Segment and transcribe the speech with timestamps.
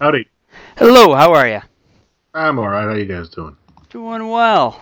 [0.00, 0.28] Howdy.
[0.76, 1.60] Hello, how are you?
[2.32, 2.84] I'm all right.
[2.84, 3.56] How you guys doing?
[3.90, 4.80] Doing well.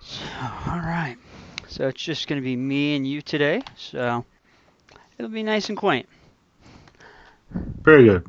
[0.00, 0.24] So,
[0.66, 1.18] all right.
[1.68, 3.60] So it's just going to be me and you today.
[3.76, 4.24] So
[5.18, 6.08] it'll be nice and quaint.
[7.82, 8.26] Very good.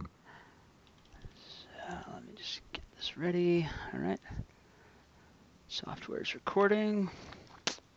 [1.46, 3.70] So let me just get this ready.
[3.94, 4.20] All right.
[5.70, 7.10] Software is recording.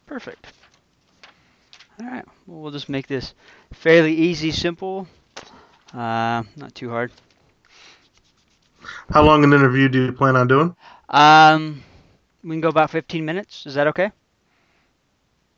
[0.06, 0.46] Perfect.
[2.00, 2.24] All right.
[2.46, 3.34] Well, we'll just make this
[3.72, 5.08] fairly easy, simple.
[5.94, 7.12] Uh, not too hard.
[9.10, 10.74] How long an interview do you plan on doing?
[11.08, 11.82] Um,
[12.42, 13.64] we can go about 15 minutes.
[13.66, 14.10] Is that okay?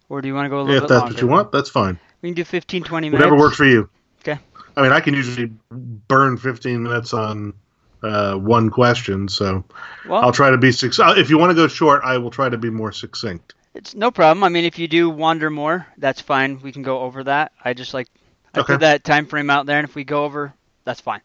[0.09, 1.15] Or do you want to go a little If bit that's longer?
[1.15, 1.99] what you want, that's fine.
[2.23, 3.19] We can do 15, 20 minutes.
[3.25, 3.89] Whatever works for you.
[4.21, 4.39] Okay.
[4.77, 7.55] I mean, I can usually burn 15 minutes on
[8.03, 9.65] uh, one question, so
[10.07, 10.99] Well, I'll try to be six.
[11.01, 13.55] uh, If you want to go short, I will try to be more succinct.
[13.75, 14.45] it's no problem.
[14.45, 16.61] I mean, if you do wander more, that's fine.
[16.61, 17.53] We can go over that.
[17.65, 18.09] I just like
[18.57, 18.77] I Okay.
[18.77, 21.21] put that time frame out there, and if we go over, that's fine.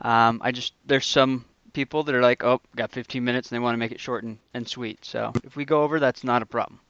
[0.00, 3.60] Um, I just there's some people that are like, oh, got 15 minutes, and they
[3.62, 5.04] want to make it short and, and sweet.
[5.04, 6.80] So if we go over, that's not a problem.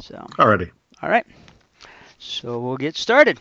[0.00, 0.70] So Alrighty.
[1.02, 1.26] All right.
[2.18, 3.40] So we'll get started.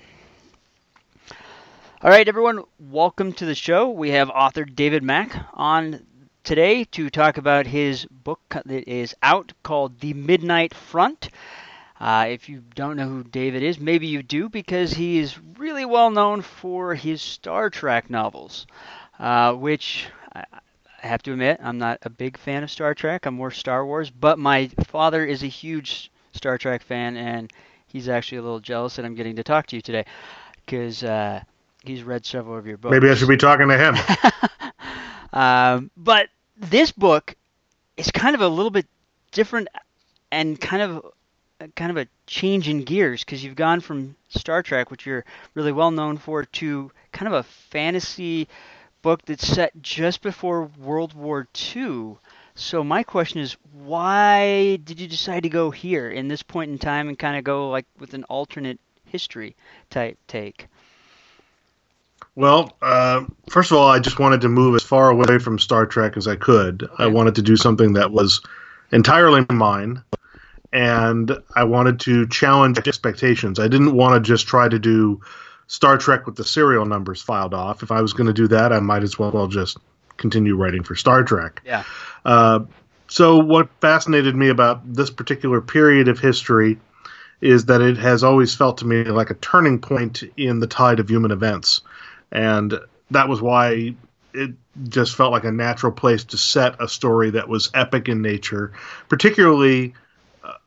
[2.01, 3.89] All right, everyone, welcome to the show.
[3.89, 6.05] We have author David Mack on
[6.43, 11.29] today to talk about his book that is out called The Midnight Front.
[11.99, 15.85] Uh, if you don't know who David is, maybe you do because he is really
[15.85, 18.67] well known for his Star Trek novels,
[19.19, 20.43] uh, which I,
[20.99, 23.25] have to admit, I'm not a big fan of Star Trek.
[23.25, 27.51] I'm more Star Wars, but my father is a huge Star Trek fan, and
[27.87, 30.05] he's actually a little jealous that I'm getting to talk to you today
[30.65, 31.41] because uh,
[31.83, 32.91] he's read several of your books.
[32.91, 33.95] Maybe I should be talking to him.
[35.33, 37.35] um, but this book
[37.95, 38.85] is kind of a little bit
[39.31, 39.67] different
[40.31, 41.05] and kind of
[41.75, 45.71] kind of a change in gears because you've gone from Star Trek, which you're really
[45.71, 48.47] well known for, to kind of a fantasy
[49.01, 52.17] book that's set just before World War II.
[52.55, 56.77] So my question is, why did you decide to go here in this point in
[56.77, 59.55] time and kind of go like with an alternate history
[59.89, 60.67] type take?
[62.35, 65.85] Well, uh, first of all, I just wanted to move as far away from Star
[65.85, 66.87] Trek as I could.
[66.97, 68.41] I wanted to do something that was
[68.91, 70.03] entirely mine,
[70.77, 73.57] and I wanted to challenge expectations.
[73.57, 75.21] I didn't want to just try to do
[75.65, 77.81] Star Trek with the serial numbers filed off.
[77.81, 79.79] If I was going to do that, I might as well just
[80.17, 81.63] continue writing for Star Trek.
[81.65, 81.83] Yeah.
[82.23, 82.65] Uh,
[83.07, 86.77] so, what fascinated me about this particular period of history
[87.41, 90.99] is that it has always felt to me like a turning point in the tide
[90.99, 91.81] of human events.
[92.31, 92.79] And
[93.09, 93.95] that was why
[94.31, 94.51] it
[94.89, 98.73] just felt like a natural place to set a story that was epic in nature,
[99.09, 99.95] particularly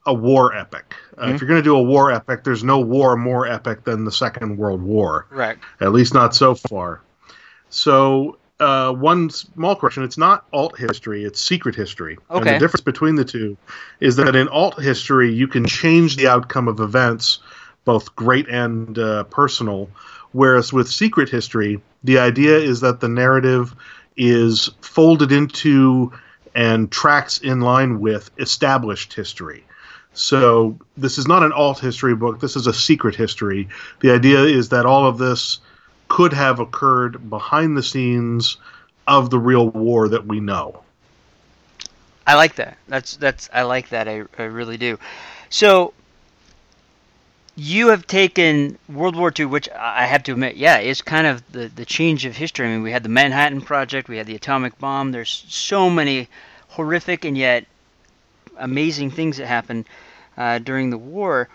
[0.07, 0.95] a war epic.
[1.19, 1.35] Uh, Mhm.
[1.35, 4.13] If you're going to do a war epic, there's no war more epic than the
[4.13, 5.59] Second World War Right.
[5.81, 7.03] at least not so far.
[7.69, 12.19] So, uh, one small correction: it's not alt history; it's secret history.
[12.31, 12.53] And Okay.
[12.55, 13.57] the difference between the two
[14.01, 17.41] is that in alt history, you can change the outcome of events,
[17.85, 19.89] both great and uh, personal.
[20.33, 23.75] Whereas with secret history, the idea is that the narrative
[24.17, 26.13] is folded into
[26.55, 29.65] and tracks in line with established history.
[30.13, 32.41] So this is not an alt history book.
[32.41, 33.69] This is a secret history.
[34.01, 35.61] The idea is that all of this
[36.09, 38.57] could have occurred behind the scenes
[39.07, 40.83] of the real war that we know.
[42.27, 42.77] I like that.
[42.89, 44.09] That's that's I like that.
[44.09, 44.99] I, I really do.
[45.49, 45.95] So
[47.57, 51.43] you have taken World War II, which I have to admit, yeah, is kind of
[51.53, 52.67] the the change of history.
[52.67, 55.13] I mean, we had the Manhattan Project, we had the atomic bomb.
[55.13, 56.29] There's so many
[56.69, 57.67] horrific and yet
[58.61, 59.87] amazing things that happened
[60.37, 61.49] uh, during the war.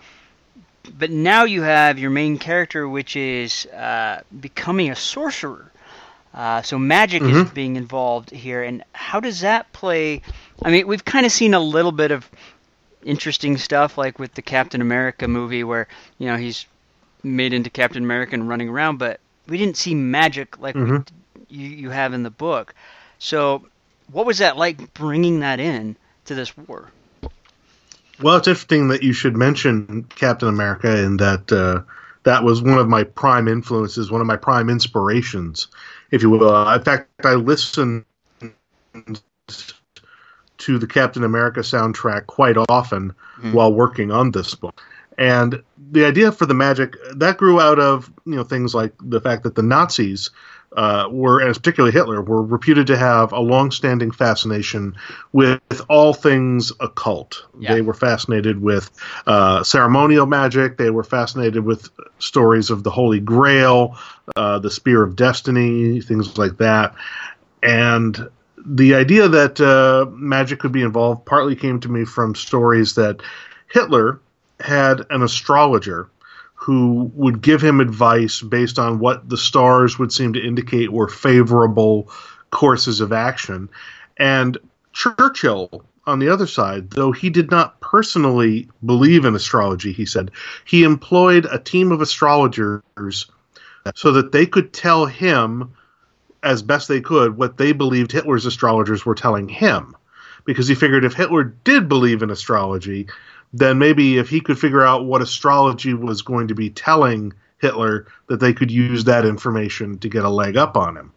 [0.98, 5.72] But now you have your main character, which is uh, becoming a sorcerer.
[6.34, 7.54] Uh, so magic is Mhm.
[7.54, 10.22] being involved here, and how does that play?
[10.64, 12.30] I mean, we've kind of seen a little bit of
[13.04, 15.88] interesting stuff, like with the Captain America movie, where
[16.20, 16.66] you know he's
[17.24, 21.08] made into Captain America and running around, but we didn't see magic like Mhm.
[21.50, 22.76] we, you you have in the book.
[23.18, 23.66] So,
[24.12, 25.96] what was that like bringing that in
[26.26, 26.92] to this war?
[28.22, 31.82] Well, it's interesting that you should mention Captain America, and that uh,
[32.24, 35.68] that was one of my prime influences, one of my prime inspirations,
[36.12, 36.50] if you will.
[36.50, 38.06] Uh, in fact, I listened
[40.58, 43.54] to the Captain America soundtrack quite often Mhm.
[43.54, 44.82] while working on this book.
[45.18, 49.22] And the idea for the magic that grew out of you know things like the
[49.22, 50.30] fact that the Nazis
[50.76, 54.96] uh, were, and particularly Hitler, were reputed to have a long-standing fascination
[55.32, 57.46] with all things occult.
[57.60, 57.74] Yeah.
[57.74, 58.92] They were fascinated with
[59.26, 60.78] uh, ceremonial magic.
[60.78, 61.90] They were fascinated with
[62.20, 63.98] stories of the Holy Grail,
[64.36, 66.94] uh, the Spear of Destiny, things like that.
[67.64, 68.30] And
[68.66, 73.22] the idea that uh, magic could be involved partly came to me from stories that
[73.72, 74.20] Hitler
[74.60, 76.10] had an astrologer
[76.56, 81.08] who would give him advice based on what the stars would seem to indicate were
[81.08, 82.10] favorable
[82.50, 83.70] courses of action.
[84.18, 84.58] And
[84.94, 90.32] Churchill, on the other side, though he did not personally believe in astrology, he said,
[90.64, 93.26] he employed a team of astrologers
[93.94, 95.74] so that they could tell him
[96.42, 99.96] as best they could what they believed Hitler's astrologers were telling him.
[100.46, 103.08] Because he figured if Hitler did believe in astrology,
[103.58, 108.06] then maybe if he could figure out what astrology was going to be telling Hitler,
[108.28, 111.14] that they could use that information to get a leg up on him.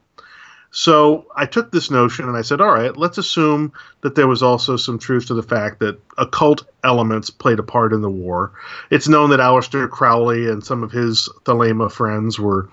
[0.71, 4.43] So I took this notion and I said, all right, let's assume that there was
[4.43, 8.53] also some truth to the fact that occult elements played a part in the war.
[8.91, 12.69] It's known that Aleister Crowley and some of his Thelema friends were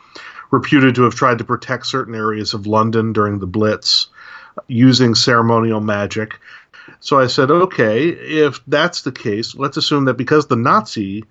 [0.51, 4.07] reputed to have tried to protect certain areas of London during the Blitz
[4.67, 6.39] using ceremonial magic.
[7.05, 11.23] So I said, okay, if that's the case, let's assume that because the Nazi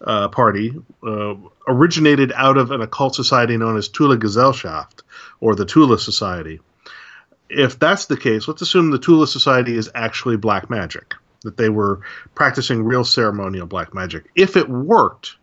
[0.00, 0.72] uh, party
[1.04, 1.34] uh,
[1.66, 5.02] originated out of an occult society known as Thule Gesellschaft,
[5.40, 6.60] or the Thule Society.
[7.50, 11.70] If that's the case, let's assume the Thule Society is actually black magic, that they
[11.70, 12.02] were
[12.36, 14.30] practicing real ceremonial black magic.
[14.36, 15.34] If it worked,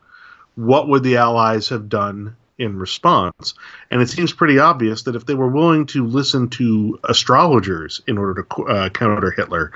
[0.55, 3.53] what would the Allies have done in response.
[3.89, 8.17] And it seems pretty obvious that if they were willing to listen to astrologers in
[8.17, 9.71] order to uh, counter Hitler,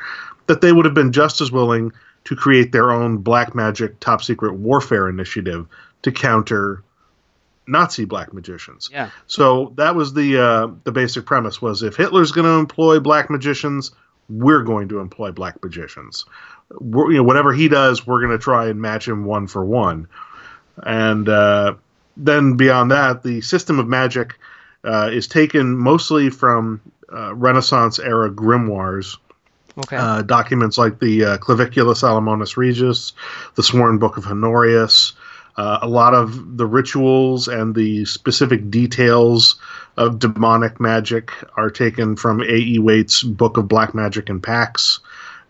[0.47, 1.91] that they would have been just as willing
[2.25, 5.67] to create their own black magic top secret warfare initiative
[6.01, 6.83] to counter
[7.67, 8.89] Nazi black magicians.
[8.91, 9.09] Yeah.
[9.27, 13.29] So that was the uh, the basic premise was if Hitler's going to employ black
[13.29, 13.91] magicians,
[14.29, 16.25] we're going to employ black magicians.
[16.69, 19.63] We're, you know, whatever he does, we're going to try and match him one for
[19.65, 20.07] one.
[20.77, 21.75] And uh,
[22.17, 24.37] then beyond that, the system of magic
[24.83, 26.81] uh, is taken mostly from
[27.13, 29.17] uh, Renaissance era grimoires.
[29.77, 29.95] Okay.
[29.95, 33.13] Uh, documents like the uh, Clavicula Salomonis Regis,
[33.55, 35.13] the Sworn Book of Honorius,
[35.57, 39.59] uh, a lot of the rituals and the specific details
[39.97, 42.79] of demonic magic are taken from A.E.
[42.79, 44.99] Waite's Book of Black Magic and Pacts,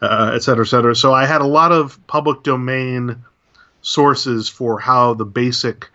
[0.01, 0.95] uh, et cetera, et cetera.
[0.95, 3.23] So I had a lot of public domain
[3.81, 5.89] sources for how the basic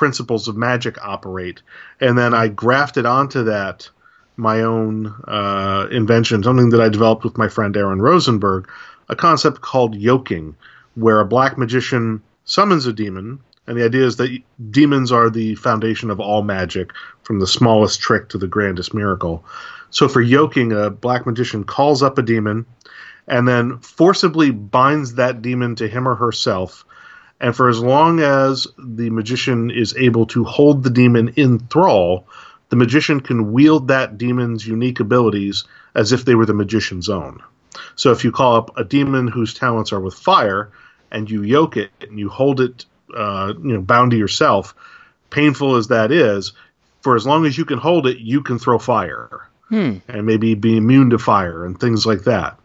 [0.00, 1.60] principles of magic operate,
[2.00, 3.90] and then I grafted onto that
[4.38, 8.66] my own uh, invention, something that I developed with my friend Aaron Rosenberg,
[9.10, 10.56] a concept called yoking,
[10.94, 15.54] where a black magician summons a demon, and the idea is that demons are the
[15.56, 16.92] foundation of all magic,
[17.22, 19.44] from the smallest trick to the grandest miracle.
[19.90, 22.64] So for yoking, a black magician calls up a demon
[23.28, 26.86] and then forcibly binds that demon to him or herself
[27.40, 32.26] and for as long as the magician is able to hold the demon in thrall,
[32.68, 35.64] the magician can wield that demon's unique abilities
[35.94, 37.42] as if they were the magician's own.
[37.96, 40.70] So if you call up a demon whose talents are with fire,
[41.10, 42.84] and you yoke it and you hold it,
[43.16, 44.74] uh, you know, bound to yourself,
[45.30, 46.52] painful as that is,
[47.00, 49.96] for as long as you can hold it, you can throw fire, hmm.
[50.06, 52.58] and maybe be immune to fire and things like that.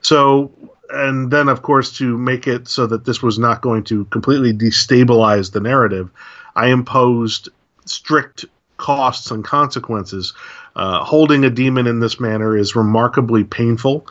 [0.00, 0.52] So
[0.90, 4.52] and then of course to make it so that this was not going to completely
[4.52, 6.10] destabilize the narrative,
[6.56, 7.48] I imposed
[7.86, 8.44] strict
[8.76, 10.34] costs and consequences.
[10.76, 14.06] Uh, holding a demon in this manner is remarkably painful.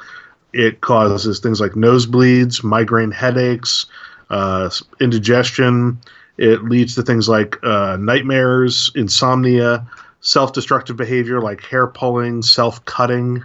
[0.54, 3.88] It causes things like nosebleeds, migraine headaches,
[4.30, 4.70] uh,
[5.02, 6.00] indigestion.
[6.38, 9.88] It leads to things like uh, nightmares, insomnia,
[10.22, 13.44] self destructive behavior like hair pulling, self cutting,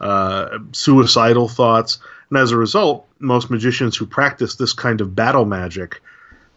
[0.00, 1.98] uh, suicidal thoughts.
[2.30, 6.00] And as a result, most magicians who practice this kind of battle magic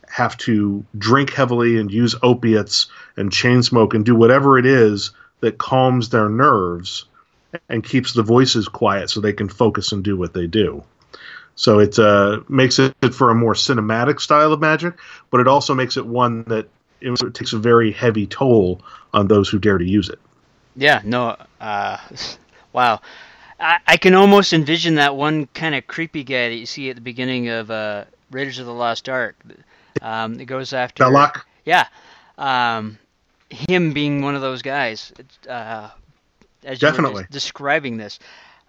[0.07, 5.11] have to drink heavily and use opiates and chain smoke and do whatever it is
[5.39, 7.05] that calms their nerves
[7.69, 10.83] and keeps the voices quiet so they can focus and do what they do.
[11.55, 14.95] So it uh, makes it for a more cinematic style of magic,
[15.29, 16.67] but it also makes it one that
[17.01, 18.81] it takes a very heavy toll
[19.13, 20.19] on those who dare to use it.
[20.75, 21.97] Yeah, no, uh,
[22.73, 23.01] wow.
[23.61, 26.95] I, I can almost envision that one kind of creepy guy that you see at
[26.95, 29.35] the beginning of uh, Raiders of the Lost Ark.
[30.01, 31.43] Um, it goes after Belloq.
[31.63, 31.85] Yeah,
[32.37, 32.97] um,
[33.49, 35.13] him being one of those guys.
[35.47, 35.89] Uh,
[36.63, 38.19] as Definitely describing this.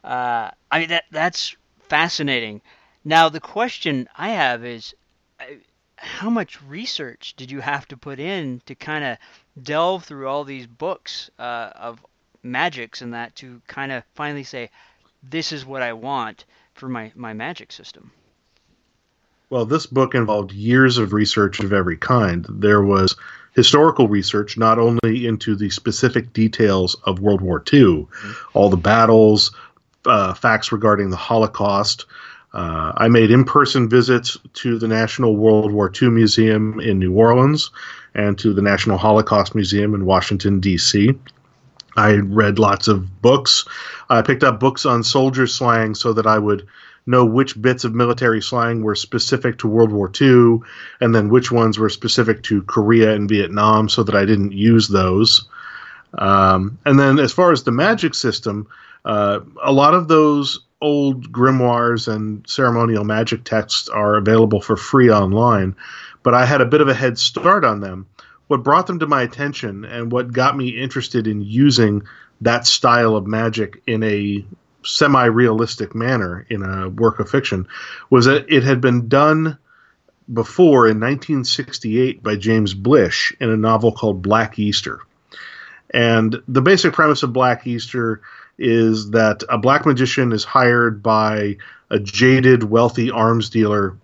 [0.04, 1.56] Uh, I mean that that's
[1.88, 2.60] fascinating.
[3.04, 4.94] Now the question I have is,
[5.96, 9.18] how much research did you have to put in to kind of
[9.62, 12.04] delve through all these books uh, of
[12.42, 14.70] magics and that to kind of finally say,
[15.22, 16.44] this is what I want
[16.74, 18.10] for my, my magic system?
[19.50, 22.46] Well, this book involved years of research of every kind.
[22.48, 23.16] There was
[23.54, 28.32] historical research, not only into the specific details of World War II, mm-hmm.
[28.54, 29.54] all the battles,
[30.06, 32.06] uh, facts regarding the Holocaust,
[32.54, 37.12] uh, I made in person visits to the National World War II Museum in New
[37.12, 37.70] Orleans
[38.14, 41.18] and to the National Holocaust Museum in Washington, D.C.
[41.96, 43.64] I read lots of books.
[44.08, 46.66] I picked up books on soldier slang so that I would
[47.06, 50.60] know which bits of military slang were specific to World War II
[51.00, 54.88] and then which ones were specific to Korea and Vietnam so that I didn't use
[54.88, 55.48] those.
[56.16, 58.68] Um, and then, as far as the magic system,
[59.04, 65.10] uh, a lot of those old grimoires and ceremonial magic texts are available for free
[65.10, 65.76] online,
[66.22, 68.06] but I had a bit of a head start on them.
[68.52, 72.02] What brought them to my attention and what got me interested in using
[72.42, 74.44] that style of magic in a
[74.84, 77.66] semi realistic manner in a work of fiction
[78.10, 79.56] was that it had been done
[80.30, 85.00] before in 1968 by James Blish in a novel called Black Easter.
[85.88, 88.20] And the basic premise of Black Easter
[88.58, 91.56] is that a black magician is hired by
[91.88, 93.96] a jaded, wealthy arms dealer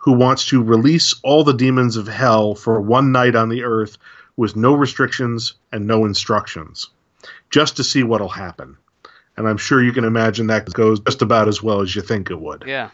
[0.00, 3.98] who wants to release all the demons of hell for one night on the earth
[4.36, 6.88] with no restrictions and no instructions,
[7.50, 8.76] just to see what'll happen.
[9.36, 12.30] And I'm sure you can imagine that goes just about as well as you think
[12.30, 12.64] it would.
[12.66, 12.90] Yeah.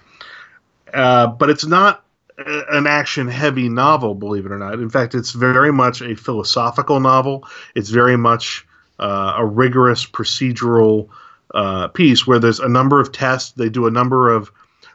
[0.92, 2.04] Uh, but it's not
[2.38, 4.74] an action heavy novel, believe it or not.
[4.74, 7.44] In fact, it's very much a philosophical novel.
[7.76, 8.66] It's very much
[8.98, 11.08] uh, a rigorous procedural
[11.54, 13.52] uh, piece where there's a number of tests.
[13.52, 14.50] They do a number of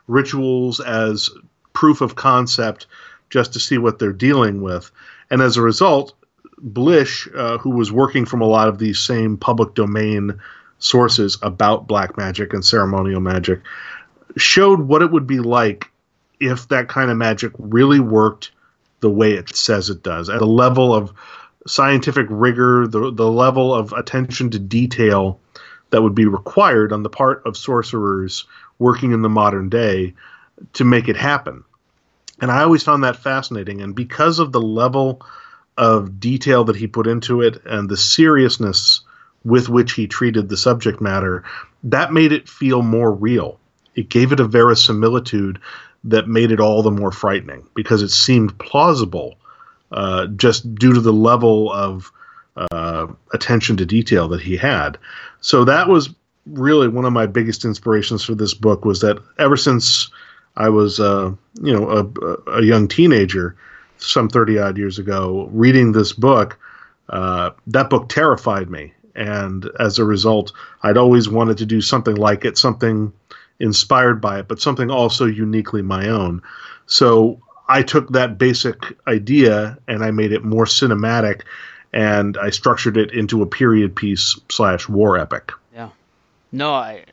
[0.07, 1.29] rituals as
[1.73, 2.87] proof of concept
[3.29, 4.91] just to see what they're dealing with.
[5.29, 6.13] And as a result,
[6.57, 10.39] Blish, uh, who was working from a lot of these same public domain
[10.79, 13.61] sources about black magic and ceremonial magic,
[14.37, 15.89] showed what it would be like
[16.39, 18.51] if that kind of magic really worked
[18.99, 21.11] the way it says it does at a level of
[21.67, 25.39] scientific rigor, the the level of attention to detail
[25.91, 28.45] that would be required on the part of sorcerers
[28.79, 30.13] working in the modern day
[30.73, 31.63] to make it happen.
[32.41, 33.81] And I always found that fascinating.
[33.81, 35.21] And because of the level
[35.77, 39.01] of detail that he put into it and the seriousness
[39.43, 41.43] with which he treated the subject matter,
[41.83, 43.59] that made it feel more real.
[43.95, 45.59] It gave it a verisimilitude
[46.03, 49.35] that made it all the more frightening because it seemed plausible
[49.91, 52.11] uh, just due to the level of
[52.55, 54.97] uh, attention to detail that he had.
[55.41, 56.09] So that was
[56.45, 60.09] really one of my biggest inspirations for this book was that ever since
[60.55, 63.55] I was, uh, you know, a, a, young teenager,
[63.97, 66.59] some thirty odd years ago, reading this book,
[67.09, 70.51] uh, that book terrified me, and as a result,
[70.83, 73.13] I'd always wanted to do something like it, something
[73.59, 76.41] inspired by it, but something also uniquely my own.
[76.87, 81.41] So I took that basic idea and I made it more cinematic,
[81.93, 85.53] and I structured it into a period piece slash war epic.
[85.73, 85.89] Yeah,
[86.51, 87.05] no, I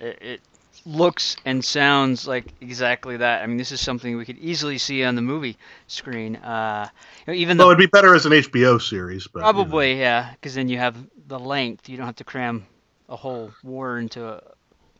[0.00, 0.40] it
[0.86, 3.42] looks and sounds like exactly that.
[3.42, 6.36] I mean, this is something we could easily see on the movie screen.
[6.36, 6.88] Uh,
[7.28, 10.02] even though well, it'd be better as an HBO series, but probably you know.
[10.02, 11.88] yeah, because then you have the length.
[11.88, 12.66] You don't have to cram
[13.08, 14.42] a whole war into a.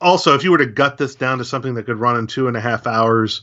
[0.00, 2.49] Also, if you were to gut this down to something that could run in two
[2.49, 3.43] and a half hours,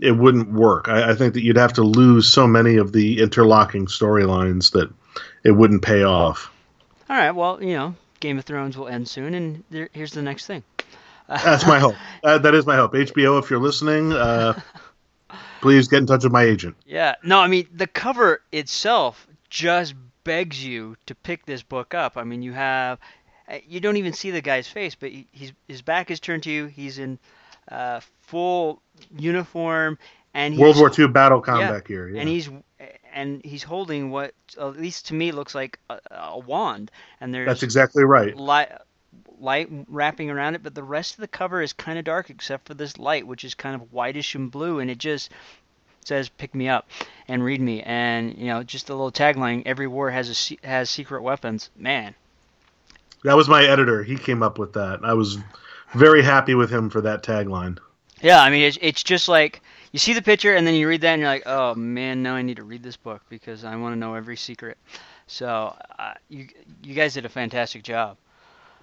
[0.00, 0.88] it wouldn't work.
[0.88, 4.92] I, I, think that you'd have to lose so many of the interlocking storylines that
[5.44, 6.50] it wouldn't pay off.
[7.08, 7.30] All right.
[7.30, 10.64] Well, you know, Game of Thrones will end soon, and there, here's the next thing.
[11.28, 11.94] That's my hope.
[12.24, 12.92] Uh, that is my hope.
[12.92, 14.56] HBO, if you're listening, uh,
[15.60, 16.76] please get in touch with my agent.
[16.86, 17.16] Yeah.
[17.24, 22.16] No, I mean the cover itself just begs you to pick this book up.
[22.16, 23.00] I mean, you have
[23.66, 26.66] you don't even see the guy's face, but he's his back is turned to you.
[26.66, 27.18] He's in
[27.68, 28.80] uh, full
[29.16, 29.98] uniform
[30.34, 32.08] and World War II battle combat yeah, gear.
[32.08, 32.20] Yeah.
[32.20, 32.48] And he's
[33.12, 36.90] and he's holding what at least to me looks like a, a wand.
[37.20, 38.36] And there's that's exactly right.
[38.36, 38.70] Light,
[39.42, 42.66] light wrapping around it, but the rest of the cover is kind of dark except
[42.66, 45.30] for this light, which is kind of whitish and blue, and it just
[46.04, 46.88] says "Pick me up"
[47.28, 50.88] and "Read me," and you know, just a little tagline: "Every war has a has
[50.88, 52.14] secret weapons." Man,
[53.24, 54.02] that was my editor.
[54.02, 55.00] He came up with that.
[55.02, 55.38] I was
[55.94, 57.78] very happy with him for that tagline.
[58.20, 61.00] Yeah, I mean, it's, it's just like you see the picture and then you read
[61.02, 63.76] that and you're like, oh man, now I need to read this book because I
[63.76, 64.78] want to know every secret.
[65.26, 66.48] So uh, you
[66.82, 68.16] you guys did a fantastic job.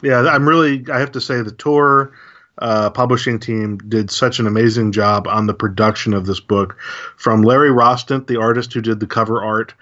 [0.02, 0.86] Yeah, I'm really.
[0.92, 2.14] I have to say the Tor
[2.58, 6.78] uh, publishing team did such an amazing job on the production of this book.
[7.18, 9.74] From Larry Rostant, the artist who did the cover art,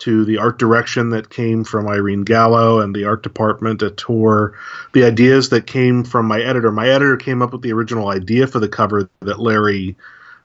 [0.00, 4.54] to the art direction that came from Irene Gallo and the art department at Tor,
[4.92, 6.72] the ideas that came from my editor.
[6.72, 9.96] My editor came up with the original idea for the cover that Larry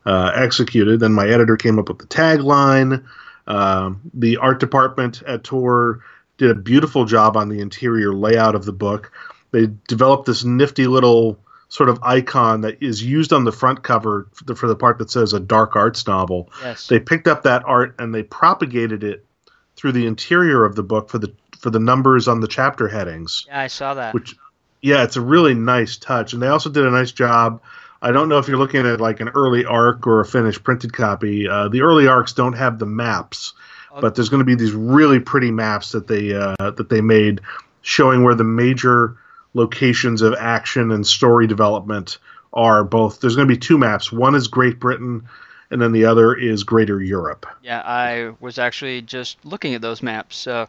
[0.05, 0.99] uh, executed.
[0.99, 3.05] Then my editor came up with the tagline.
[3.47, 6.01] Uh, the art department at Tor
[6.37, 9.11] did a beautiful job on the interior layout of the book.
[9.51, 11.39] They developed this nifty little
[11.69, 14.97] sort of icon that is used on the front cover for the, for the part
[14.99, 16.49] that says a dark arts novel.
[16.61, 16.87] Yes.
[16.87, 19.25] They picked up that art and they propagated it
[19.75, 23.45] through the interior of the book for the for the numbers on the chapter headings.
[23.47, 24.13] Yeah, I saw that.
[24.13, 24.35] Which,
[24.81, 27.61] yeah, it's a really nice touch, and they also did a nice job.
[28.01, 30.93] I don't know if you're looking at like an early arc or a finished printed
[30.93, 31.47] copy.
[31.47, 33.53] Uh, the early arcs don't have the maps.
[34.01, 37.41] But there's going to be these really pretty maps that they uh, that they made
[37.81, 39.17] showing where the major
[39.53, 42.17] locations of action and story development
[42.53, 42.83] are.
[42.83, 44.11] Both there's going to be two maps.
[44.11, 45.23] One is Great Britain,
[45.69, 47.45] and then the other is Greater Europe.
[47.63, 50.37] Yeah, I was actually just looking at those maps.
[50.37, 50.67] So,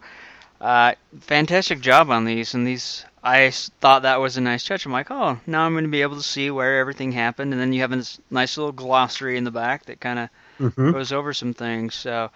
[0.61, 2.54] uh, fantastic job on these.
[2.54, 4.87] And these, I thought that was a nice touch.
[4.87, 7.52] I'm like, oh, now I'm going to be able to see where everything happened.
[7.52, 10.28] And then you have this nice little glossary in the back that kind of
[10.59, 10.92] Mm-hmm.
[10.92, 11.95] goes over some things.
[11.95, 12.30] So,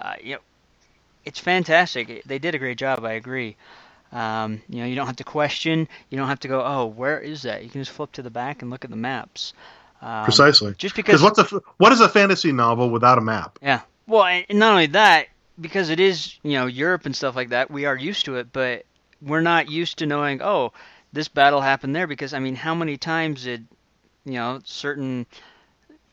[0.00, 0.40] uh, you know,
[1.24, 2.22] it's fantastic.
[2.24, 3.04] They did a great job.
[3.04, 3.56] I agree.
[4.12, 5.88] Um, you know, you don't have to question.
[6.08, 7.62] You don't have to go, oh, where is that?
[7.62, 9.52] You can just flip to the back and look at the maps.
[10.02, 10.74] Um, Precisely.
[10.78, 11.44] Just Because what's a
[11.76, 13.58] what is a fantasy novel without a map?
[13.62, 13.82] yeah.
[14.06, 15.28] Well, and not only that,
[15.60, 18.52] because it is, you know, Europe and stuff like that, we are used to it,
[18.52, 18.84] but
[19.22, 20.72] we're not used to knowing, oh,
[21.12, 23.66] this battle happened there because I mean, how many times did,
[24.24, 25.26] you know, certain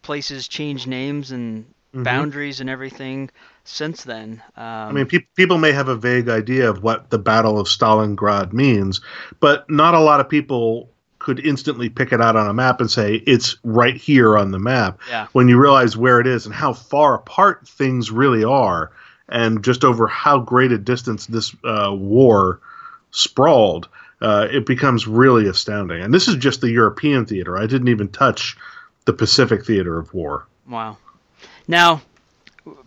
[0.01, 2.03] places change names and Mhm.
[2.03, 3.29] boundaries and everything
[3.67, 4.41] since then?
[4.55, 7.67] Um, I mean, pe- people may have a vague idea of what the Battle of
[7.67, 9.01] Stalingrad means,
[9.39, 12.89] but not a lot of people could instantly pick it out on a map and
[12.89, 14.99] say it's right here on the map.
[15.09, 15.27] Yeah.
[15.33, 18.91] When you realize where it is and how far apart things really are,
[19.27, 22.61] and just over how great a distance this uh, war
[23.11, 23.89] sprawled,
[24.21, 26.01] uh, it becomes really astounding.
[26.01, 27.57] And this is just the European theater.
[27.57, 28.55] I didn't even touch
[29.03, 30.47] the Pacific theater of war.
[30.69, 30.97] Wow.
[31.67, 32.01] Now,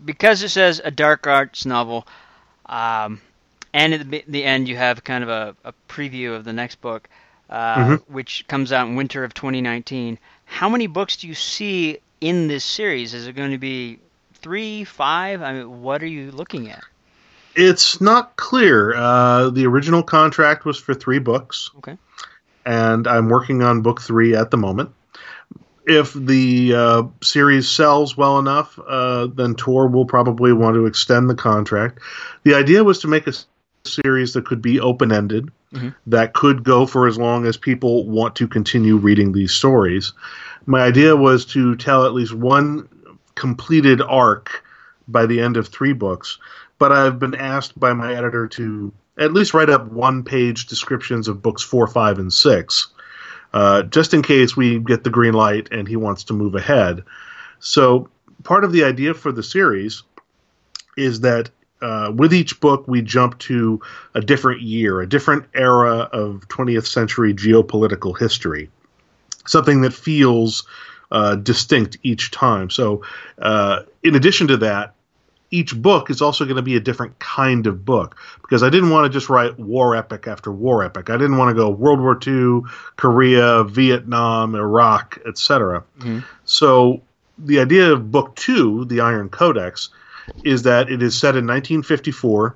[0.05, 2.07] because it says a dark arts novel,
[2.67, 3.21] um,
[3.73, 6.81] and at the, the end you have kind of a, a preview of the next
[6.81, 7.09] book,
[7.49, 8.03] uh, Mhm.
[8.09, 10.19] which comes out in winter of 2019.
[10.45, 13.15] How many books do you see in this series?
[13.15, 13.99] Is it going to be
[14.35, 15.43] three, five?
[15.43, 16.83] I mean, what are you looking at?
[17.57, 18.95] It's not clear.
[18.95, 21.71] Uh, the original contract was for three books.
[21.79, 21.97] Okay.
[22.65, 24.91] And I'm working on book three at the moment.
[25.91, 31.29] If the uh, series sells well enough, uh, then Tor will probably want to extend
[31.29, 31.99] the contract.
[32.45, 33.33] The idea was to make a
[33.85, 35.95] series that could be open ended, Mhm.
[36.07, 40.13] that could go for as long as people want to continue reading these stories.
[40.67, 42.89] My idea was to tell at least one
[43.35, 44.63] completed arc
[45.09, 46.39] by the end of three books
[46.81, 51.29] but I've been asked by my editor to at least write up one page descriptions
[51.29, 52.89] of books four, five, and six,
[53.53, 57.05] uh, just in case we get the green light and he wants to move ahead.
[57.59, 58.09] So,
[58.43, 60.03] part of the idea for the series
[60.97, 61.51] is that
[61.83, 63.81] uh, with each book, we jump to
[64.15, 68.71] a different year, a different era of 20th century geopolitical history,
[69.47, 70.67] something that feels
[71.11, 72.71] uh, distinct each time.
[72.71, 73.03] So,
[73.41, 74.95] uh, in addition to that,
[75.51, 78.91] each book is also going to be a different kind of book because I didn't
[78.91, 81.11] want to just write war epic after war epic.
[81.11, 82.63] I didn't want to go World War II,
[82.97, 85.85] Korea, Vietnam, Iraq, etc.
[86.01, 86.25] Mhm.
[86.45, 87.03] So
[87.39, 89.91] the idea of book two, the Iron Codex,
[90.45, 92.55] is that it is set in 1954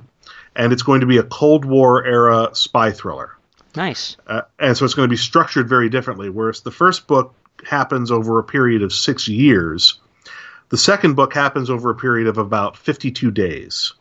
[0.56, 3.36] and it's going to be a Cold War era spy thriller.
[3.76, 4.16] Nice.
[4.26, 6.28] Uh, and so it's going to be structured very differently.
[6.28, 7.34] Whereas the first book
[7.66, 9.98] happens over a period of six years,
[10.68, 13.92] the second book happens over a period of about 52 days.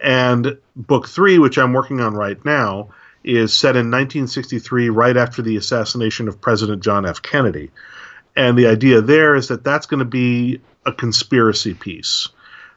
[0.00, 2.90] And book three, which I'm working on right now,
[3.24, 7.22] is set in 1963, right after the assassination of President John F.
[7.22, 7.70] Kennedy.
[8.34, 12.28] And the idea there is that that's going to be a conspiracy piece.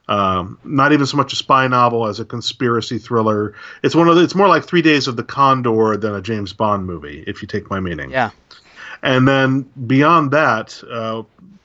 [0.07, 3.55] Um, not even so much a spy novel as a conspiracy thriller.
[3.81, 6.53] It's one of the, it's more like Three Days of the Condor than a James
[6.53, 8.11] Bond movie, if you take my meaning.
[8.11, 8.29] Yeah.
[9.05, 11.21] And then beyond that, uh,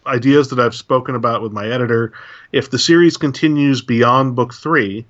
[0.06, 2.12] ideas that I've spoken about with my editor,
[2.52, 5.06] if the series continues beyond book three,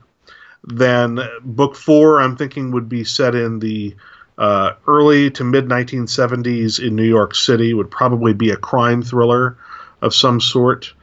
[0.62, 3.96] then book four I'm thinking would be set in the
[4.38, 7.74] uh, early to mid 1970s in New York City.
[7.74, 9.58] Would probably be a crime thriller
[10.00, 10.94] of some sort.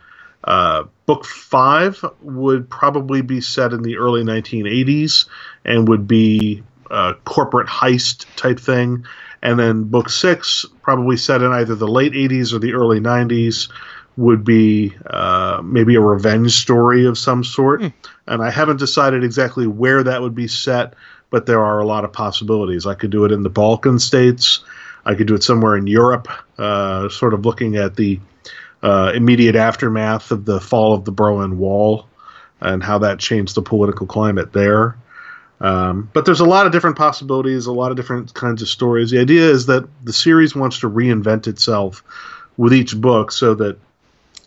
[0.46, 5.26] Uh, book five would probably be set in the early 1980s
[5.66, 9.06] and would be a corporate heist type thing.
[9.48, 13.72] And then book six, probably set in either the late 80s or the early 90s,
[14.18, 17.80] would be uh, maybe a revenge story of some sort.
[17.80, 17.94] Mm.
[18.28, 20.96] And I haven't decided exactly where that would be set,
[21.30, 22.86] but there are a lot of possibilities.
[22.86, 24.66] I could do it in the Balkan states.
[25.06, 28.20] I could do it somewhere in Europe, uh, sort of looking at the
[28.84, 32.10] uh, immediate aftermath of the fall of the Berlin Wall
[32.60, 34.98] and how that changed the political climate there.
[35.60, 39.10] Um, but there's a lot of different possibilities, a lot of different kinds of stories.
[39.10, 42.04] The idea is that the series wants to reinvent itself
[42.58, 43.78] with each book so that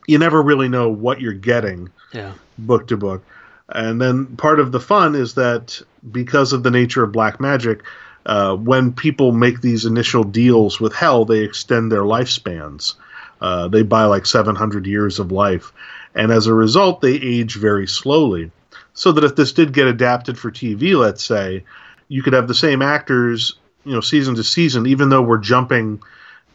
[0.07, 2.33] you never really know what you're getting yeah.
[2.59, 3.25] book to book.
[3.69, 7.83] And then part of the fun is that because of the nature of black magic,
[8.27, 12.95] uh, when people make these initial deals with hell, they extend their lifespans.
[13.41, 15.73] Uh, they buy like 700 years of life.
[16.15, 18.51] And as a result, they age very slowly
[18.95, 21.65] so that if this did get adapted for TV, let's say,
[22.09, 26.03] you could have the same actors, you know, season to season, even though we're jumping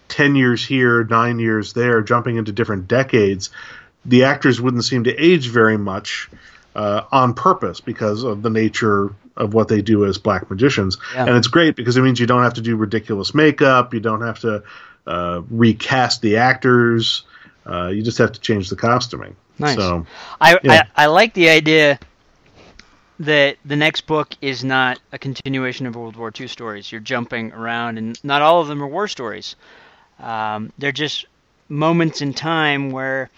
[0.10, 3.50] 10 years here, nine years there, jumping into different decades,
[4.04, 6.30] the actors wouldn't seem to age very much
[6.76, 10.98] uh, on purpose because of the nature of what they do as black magicians.
[11.14, 11.26] Yeah.
[11.26, 14.22] And it's great because it means you don't have to do ridiculous makeup, you don't
[14.22, 14.64] have to
[15.08, 17.24] uh, recast the actors,
[17.66, 19.36] uh, you just have to change the costuming.
[19.58, 19.78] Nice.
[19.78, 20.06] So,
[20.40, 20.84] I, yeah.
[20.96, 21.98] I, I like the idea
[23.20, 26.92] that the next book is not a continuation of World War II stories.
[26.92, 29.56] You're jumping around, and not all of them are war stories.
[30.20, 31.26] Um, they're just
[31.70, 33.30] moments in time where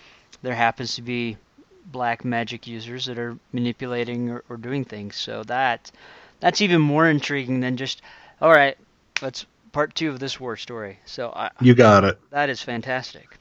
[0.41, 1.37] there happens to be
[1.85, 5.15] black magic users that are manipulating or, or doing things.
[5.15, 5.91] So that
[6.39, 8.01] that's even more intriguing than just
[8.41, 8.77] all right.
[9.21, 10.99] Let's part two of this war story.
[11.05, 12.19] So I, you got it.
[12.29, 13.37] That is fantastic.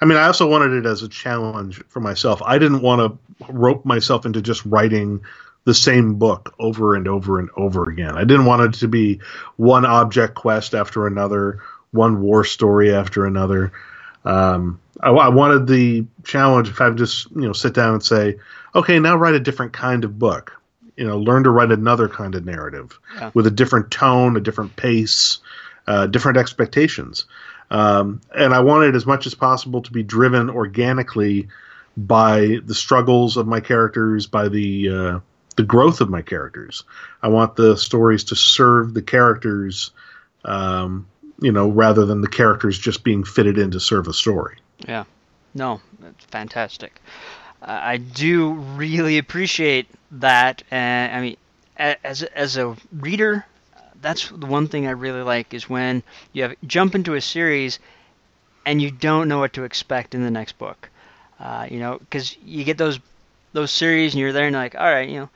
[0.00, 2.42] I mean, I also wanted it as a challenge for myself.
[2.44, 5.22] I didn't want to rope myself into just writing
[5.64, 8.16] the same book over and over and over again.
[8.16, 9.20] I didn't want it to be
[9.56, 11.60] one object quest after another,
[11.92, 13.72] one war story after another.
[14.24, 18.38] Um, I, I, wanted the challenge if I just you know sit down and say,
[18.74, 20.52] okay, now write a different kind of book.
[20.96, 23.30] You know, learn to write another kind of narrative yeah.
[23.34, 25.38] with a different tone, a different pace,
[25.86, 27.26] uh, different expectations.
[27.70, 31.48] Um, and I wanted as much as possible to be driven organically
[31.96, 35.20] by the struggles of my characters, by the uh,
[35.56, 36.84] the growth of my characters.
[37.22, 39.90] I want the stories to serve the characters,
[40.44, 41.06] um,
[41.40, 44.56] you know, rather than the characters just being fitted in to serve a story.
[44.86, 45.04] Yeah,
[45.54, 47.00] no, that's fantastic.
[47.60, 50.62] Uh, I do really appreciate that.
[50.70, 51.36] And I mean,
[51.76, 53.44] as as a reader,
[54.02, 57.78] that's the one thing I really like is when you have jump into a series
[58.66, 60.88] and you don't know what to expect in the next book.
[61.40, 63.00] Uh, you know, because you get those
[63.52, 65.30] those series and you're there and you're like, all right, you know,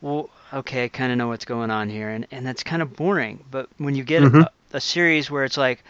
[0.00, 2.96] well, okay, I kind of know what's going on here, and and that's kind of
[2.96, 3.44] boring.
[3.50, 4.42] But when you get mm-hmm.
[4.42, 5.82] a, a series where it's like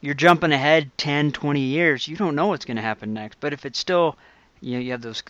[0.00, 3.38] you're jumping ahead 10, 20 years, you don't know what's going to happen next.
[3.40, 4.16] But if it's still,
[4.60, 5.22] you know, you have those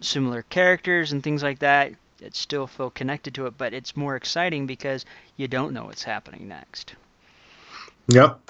[0.00, 1.96] similar characters and things like that, that
[2.32, 5.04] still feel connected to it, but it's more exciting because
[5.36, 6.94] you don't know what's happening next.
[8.08, 8.40] Yep.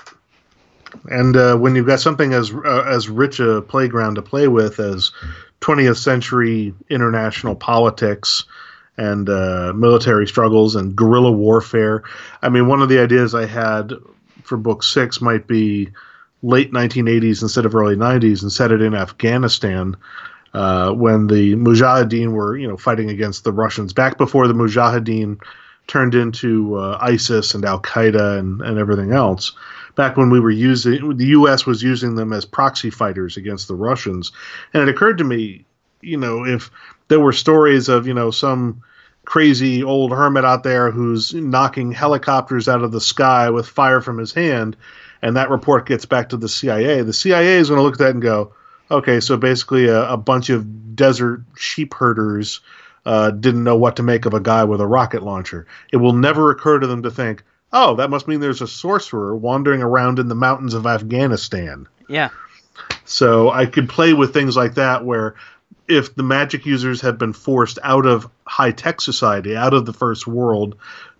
[1.06, 4.78] And uh, when you've got something as uh, as rich a playground to play with
[4.78, 5.12] as
[5.60, 8.44] 20th century international politics
[8.96, 12.04] and uh, military struggles and guerrilla warfare,
[12.42, 13.92] I mean, one of the ideas I had
[14.44, 15.90] for book six might be
[16.42, 19.96] late 1980s instead of early 90s and set it in Afghanistan
[20.54, 25.40] uh, when the Mujahideen were, you know, fighting against the Russians back before the Mujahideen
[25.86, 29.52] turned into uh, ISIS and Al Qaeda and, and everything else.
[29.96, 31.66] Back when we were using, the U.S.
[31.66, 34.32] was using them as proxy fighters against the Russians,
[34.72, 35.64] and it occurred to me,
[36.00, 36.70] you know, if
[37.08, 38.82] there were stories of, you know, some
[39.24, 44.18] crazy old hermit out there who's knocking helicopters out of the sky with fire from
[44.18, 44.76] his hand,
[45.22, 47.98] and that report gets back to the CIA, the CIA is going to look at
[48.00, 48.52] that and go,
[48.94, 52.60] Okay, so basically, a, a bunch of desert sheep herders
[53.04, 55.66] uh, didn't know what to make of a guy with a rocket launcher.
[55.92, 59.34] It will never occur to them to think, oh, that must mean there's a sorcerer
[59.34, 61.88] wandering around in the mountains of Afghanistan.
[62.08, 62.28] Yeah.
[63.04, 65.34] So I could play with things like that where
[65.88, 69.92] if the magic users have been forced out of high tech society, out of the
[69.92, 70.76] first world,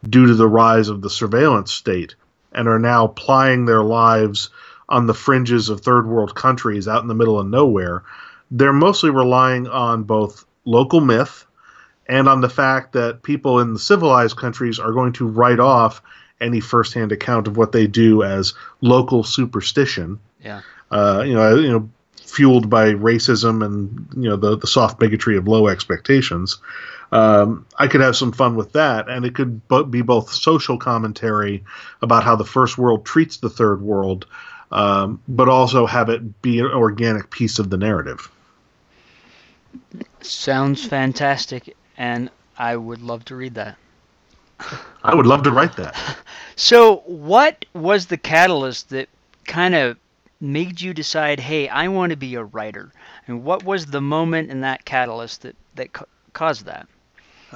[0.09, 2.15] due to the rise of the surveillance state,
[2.53, 4.51] and are now plying their lives
[4.95, 8.05] on the fringes of third world countries out in the middle of nowhere,
[8.53, 11.45] they're mostly relying on both local myth
[12.07, 16.01] and on the fact that people in the civilized countries are going to write off
[16.41, 20.21] any firsthand account of what they do as local superstition.
[20.41, 20.61] Yeah.
[20.93, 25.37] Uh, you know, you know, fueled by racism and you know the the soft bigotry
[25.37, 26.59] of low expectations.
[27.13, 31.65] um, I could have some fun with that, and it could be both social commentary
[32.01, 34.27] about how the first world treats the third world,
[34.71, 38.31] um, but also have it be an organic piece of the narrative.
[40.21, 43.77] Sounds fantastic, and I would love to read that.
[45.03, 45.97] I would love to write that.
[46.57, 49.09] So, what was the catalyst that
[49.45, 49.99] kind of
[50.41, 52.93] made you decide, hey, I want to be a writer?
[53.27, 55.89] And what was the moment in that catalyst that, that
[56.33, 56.87] caused that?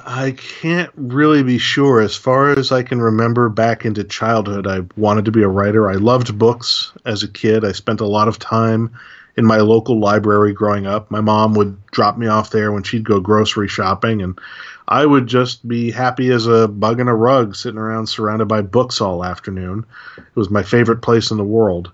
[0.05, 2.01] I can't really be sure.
[2.01, 5.89] As far as I can remember back into childhood, I wanted to be a writer.
[5.89, 7.65] I loved books as a kid.
[7.65, 8.91] I spent a lot of time
[9.37, 11.09] in my local library growing up.
[11.09, 14.39] My mom would drop me off there when she'd go grocery shopping, and
[14.87, 18.61] I would just be happy as a bug in a rug sitting around surrounded by
[18.61, 19.85] books all afternoon.
[20.17, 21.91] It was my favorite place in the world.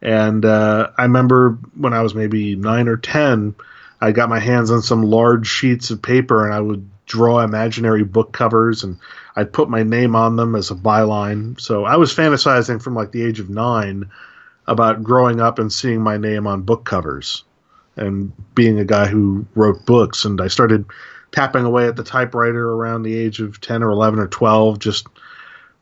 [0.00, 3.54] And uh, I remember when I was maybe nine or 10,
[4.00, 8.04] I got my hands on some large sheets of paper and I would draw imaginary
[8.04, 8.98] book covers and
[9.36, 11.60] I'd put my name on them as a byline.
[11.60, 14.10] So I was fantasizing from like the age of nine
[14.66, 17.44] about growing up and seeing my name on book covers
[17.96, 20.24] and being a guy who wrote books.
[20.24, 20.84] And I started
[21.32, 25.06] tapping away at the typewriter around the age of 10 or 11 or 12, just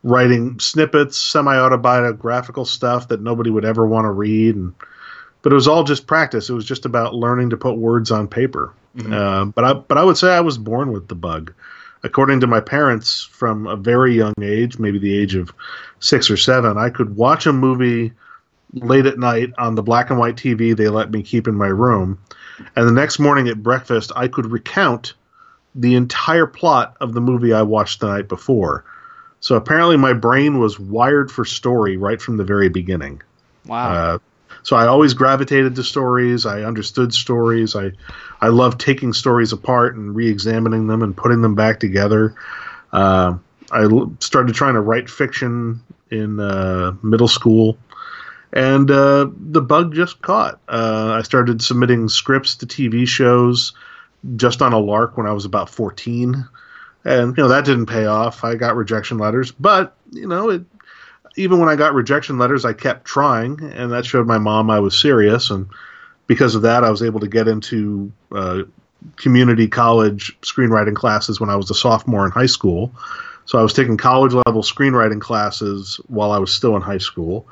[0.02, 4.56] writing snippets, semi autobiographical stuff that nobody would ever want to read.
[4.56, 4.74] And,
[5.44, 6.48] but it was all just practice.
[6.48, 8.72] It was just about learning to put words on paper.
[8.96, 9.12] Mm-hmm.
[9.12, 11.52] Uh, but I but I would say I was born with the bug.
[12.02, 15.52] According to my parents, from a very young age, maybe the age of
[16.00, 18.12] six or seven, I could watch a movie
[18.72, 21.68] late at night on the black and white TV they let me keep in my
[21.68, 22.18] room,
[22.74, 25.12] and the next morning at breakfast, I could recount
[25.74, 28.84] the entire plot of the movie I watched the night before.
[29.40, 33.20] So apparently, my brain was wired for story right from the very beginning.
[33.66, 33.92] Wow.
[33.92, 34.18] Uh,
[34.64, 36.46] so I always gravitated to stories.
[36.46, 37.76] I understood stories.
[37.76, 37.92] I
[38.40, 42.34] I love taking stories apart and re-examining them and putting them back together.
[42.92, 43.36] Uh,
[43.70, 43.86] I
[44.20, 47.78] started trying to write fiction in uh, middle school,
[48.52, 50.60] and uh, the bug just caught.
[50.66, 53.74] Uh, I started submitting scripts to TV shows
[54.36, 56.48] just on a lark when I was about 14.
[57.04, 58.44] And, you know, that didn't pay off.
[58.44, 60.64] I got rejection letters, but, you know, it
[61.36, 64.80] even when I got rejection letters, I kept trying, and that showed my mom I
[64.80, 65.50] was serious.
[65.50, 65.66] And
[66.26, 68.62] because of that, I was able to get into uh,
[69.16, 72.92] community college screenwriting classes when I was a sophomore in high school.
[73.46, 77.46] So I was taking college level screenwriting classes while I was still in high school.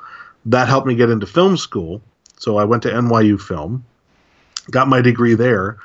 [0.45, 2.01] That helped me get into film school.
[2.37, 3.85] So I went to NYU Film,
[4.71, 5.77] got my degree there.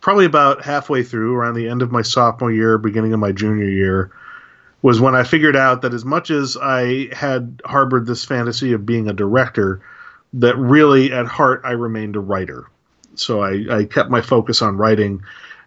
[0.00, 3.68] Probably about halfway through, around the end of my sophomore year, beginning of my junior
[3.68, 4.12] year,
[4.82, 8.86] was when I figured out that as much as I had harbored this fantasy of
[8.86, 9.80] being a director,
[10.34, 12.66] that really at heart I remained a writer.
[13.14, 15.22] So I, I kept my focus on writing.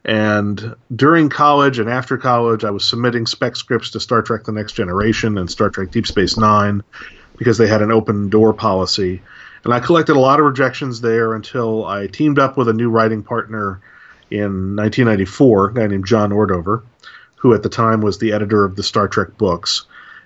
[0.05, 4.51] And during college and after college, I was submitting spec scripts to Star Trek The
[4.51, 6.81] Next Generation and Star Trek Deep Space Nine
[7.37, 9.21] because they had an open door policy.
[9.63, 12.89] And I collected a lot of rejections there until I teamed up with a new
[12.89, 13.81] writing partner
[14.31, 16.83] in 1994, a guy named John Ordover
[17.41, 19.85] who at the time was the editor of the Star Trek books.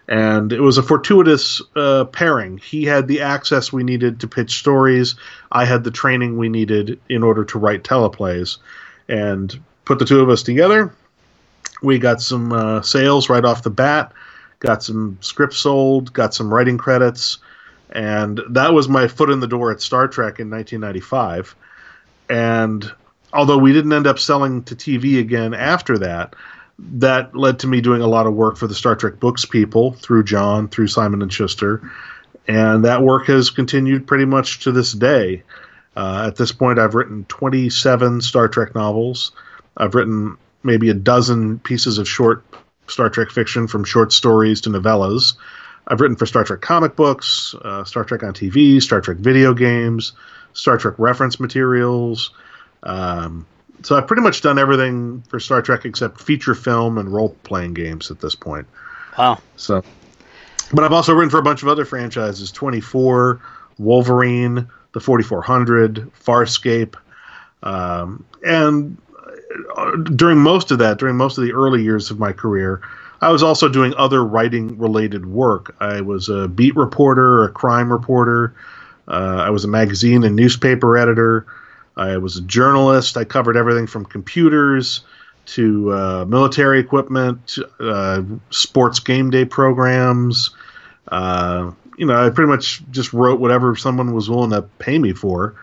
[0.10, 2.58] And it was a fortuitous uh, pairing.
[2.58, 5.16] He had the access we needed to pitch stories.
[5.50, 8.58] I had the training we needed in order to write teleplays.
[9.08, 10.94] And put the two of us together.
[11.82, 14.12] We got some uh, sales right off the bat,
[14.60, 17.38] got some scripts sold, got some writing credits.
[17.92, 21.56] And that was my foot in the door at Star Trek in 1995.
[22.30, 22.92] And
[23.32, 26.36] although we didn't end up selling to TV again after that,
[26.78, 29.94] that led to me doing a lot of work for the Star Trek books people
[29.94, 31.90] through John, through Simon and Schuster,
[32.48, 35.44] and that work has continued pretty much to this day.
[35.96, 39.32] Uh, at this point, I've written 27 Star Trek novels.
[39.78, 42.44] I've written maybe a dozen pieces of short
[42.88, 45.36] Star Trek fiction, from short stories to novellas.
[45.88, 49.54] I've written for Star Trek comic books, uh, Star Trek on TV, Star Trek video
[49.54, 50.14] games,
[50.54, 52.32] Star Trek reference materials.
[52.84, 53.46] Um,
[53.84, 57.74] so I've pretty much done everything for Star Trek except feature film and role playing
[57.74, 58.68] games at this point.
[59.18, 59.40] Wow.
[59.56, 59.84] So,
[60.74, 63.40] but I've also written for a bunch of other franchises: 24,
[63.78, 66.96] Wolverine, the 4400, Farscape,
[67.64, 68.98] um, and
[69.76, 72.82] uh, during most of that, during most of the early years of my career,
[73.22, 75.76] I was also doing other writing related work.
[75.80, 78.54] I was a beat reporter, a crime reporter.
[79.08, 81.46] Uh, I was a magazine and newspaper editor.
[81.98, 83.18] I was a journalist.
[83.18, 85.02] I covered everything from computers
[85.48, 90.52] to uh, military equipment, uh, sports game day programs.
[91.08, 95.14] Uh, you know, I pretty much just wrote whatever someone was willing to pay me
[95.14, 95.56] for.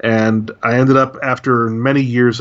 [0.00, 2.40] And I ended up, after many years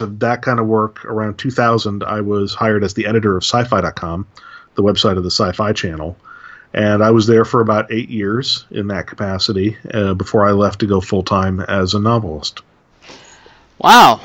[0.00, 4.26] of that kind of work, around 2000, I was hired as the editor of sci-fi.com,
[4.74, 6.16] the website of the Sci-Fi Channel,
[6.74, 10.80] and I was there for about eight years in that capacity uh, before I left
[10.80, 12.62] to go full time as a novelist.
[13.84, 14.22] Wow,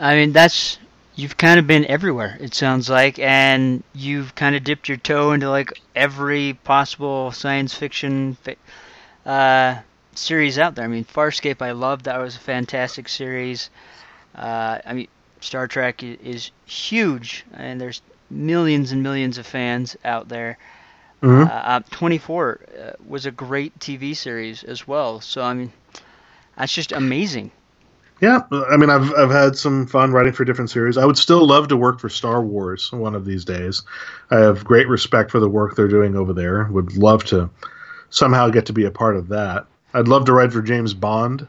[0.00, 0.78] I mean that's
[1.16, 2.38] you've kind of been everywhere.
[2.40, 7.74] It sounds like, and you've kind of dipped your toe into like every possible science
[7.74, 8.38] fiction
[9.26, 9.80] uh,
[10.14, 10.86] series out there.
[10.86, 12.06] I mean, Farscape, I loved.
[12.06, 13.68] That was a fantastic series.
[14.34, 15.08] Uh, I mean,
[15.42, 20.56] Star Trek is huge, and there's millions and millions of fans out there.
[21.22, 21.50] Mm-hmm.
[21.52, 25.20] Uh, 24 uh, was a great TV series as well.
[25.20, 25.70] So I mean,
[26.56, 27.50] that's just amazing.
[28.22, 30.96] Yeah, I mean, I've I've had some fun writing for different series.
[30.96, 33.82] I would still love to work for Star Wars one of these days.
[34.30, 36.68] I have great respect for the work they're doing over there.
[36.70, 37.50] Would love to
[38.10, 39.66] somehow get to be a part of that.
[39.92, 41.48] I'd love to write for James Bond.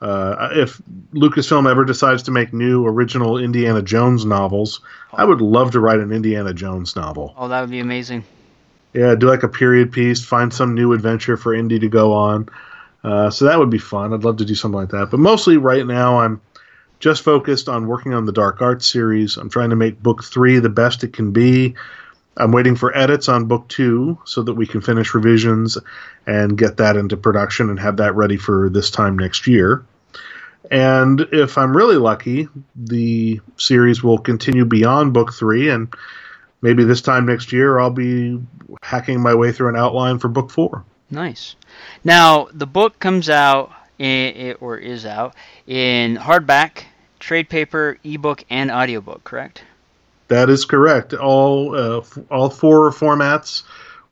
[0.00, 0.80] Uh, if
[1.12, 4.80] Lucasfilm ever decides to make new original Indiana Jones novels,
[5.12, 7.34] I would love to write an Indiana Jones novel.
[7.36, 8.24] Oh, that would be amazing.
[8.94, 12.48] Yeah, do like a period piece, find some new adventure for Indy to go on.
[13.08, 14.12] Uh, so that would be fun.
[14.12, 15.10] I'd love to do something like that.
[15.10, 16.42] But mostly right now, I'm
[17.00, 19.38] just focused on working on the Dark Arts series.
[19.38, 21.74] I'm trying to make book three the best it can be.
[22.36, 25.78] I'm waiting for edits on book two so that we can finish revisions
[26.26, 29.86] and get that into production and have that ready for this time next year.
[30.70, 35.94] And if I'm really lucky, the series will continue beyond book three, and
[36.60, 38.38] maybe this time next year I'll be
[38.82, 40.84] hacking my way through an outline for book four.
[41.10, 41.56] Nice.
[42.04, 45.34] Now the book comes out in, or is out
[45.66, 46.84] in hardback,
[47.18, 49.24] trade paper, ebook, and audiobook.
[49.24, 49.64] Correct?
[50.28, 51.14] That is correct.
[51.14, 53.62] All uh, f- all four formats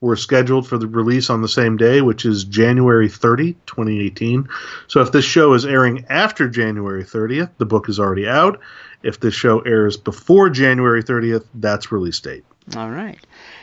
[0.00, 4.48] were scheduled for the release on the same day, which is January 30, 2018.
[4.88, 8.60] So if this show is airing after January 30th, the book is already out.
[9.02, 12.44] If this show airs before January 30th, that's release date.
[12.76, 13.18] All right.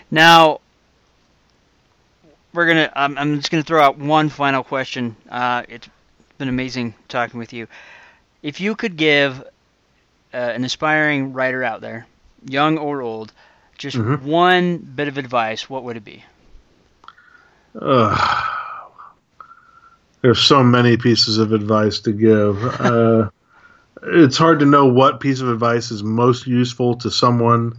[0.10, 0.62] Now,
[2.54, 2.92] we're gonna.
[2.96, 5.16] I'm, I'm just gonna throw out one final question.
[5.30, 5.90] Uh, it's
[6.38, 7.68] been amazing talking with you.
[8.42, 9.42] If you could give
[10.34, 12.06] uh, an aspiring writer out there,
[12.46, 13.32] young or old,
[13.78, 14.26] just mm-hmm.
[14.26, 16.24] one bit of advice, what would it be?
[17.80, 18.42] Uh,
[20.22, 22.64] there's so many pieces of advice to give.
[22.64, 23.30] Uh,
[24.04, 27.74] it's hard to know what piece of advice is most useful to someone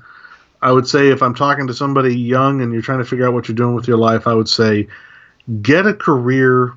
[0.64, 3.35] I would say if I'm talking to somebody young and you're trying to figure out
[3.35, 4.88] what you're doing with your life, I would say
[5.61, 6.72] get a career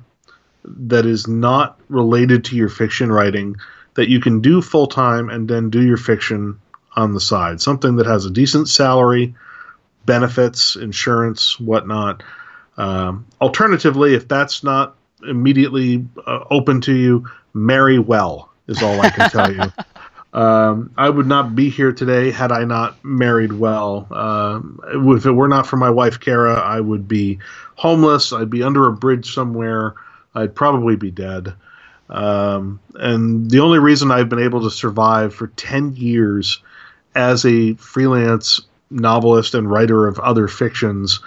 [0.62, 3.56] that is not related to your fiction writing
[3.94, 6.60] that you can do full time and then do your fiction
[6.96, 7.62] on the side.
[7.62, 9.34] Something that has a decent salary,
[10.04, 12.22] benefits, insurance, whatnot.
[12.76, 14.96] Um, alternatively, if that's not
[15.26, 19.72] immediately uh, open to you, marry well is all I can tell you.
[20.32, 24.06] Um, I would not be here today had I not married well.
[24.10, 24.80] Um,
[25.16, 27.38] if it were not for my wife Kara, I would be
[27.76, 28.32] homeless.
[28.32, 29.94] I'd be under a bridge somewhere.
[30.34, 31.54] I'd probably be dead.
[32.10, 36.62] Um, and the only reason I've been able to survive for 10 years
[37.14, 38.60] as a freelance
[38.90, 41.20] novelist and writer of other fictions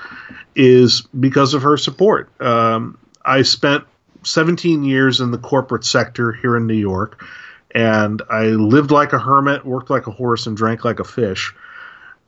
[0.56, 2.30] is because of her support.
[2.42, 3.84] Um, I spent
[4.24, 7.24] 17 years in the corporate sector here in New York
[7.74, 11.54] and I lived like a hermit, worked like a horse, and drank like a fish.